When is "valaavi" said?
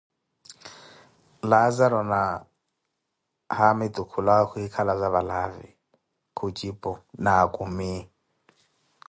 5.15-5.69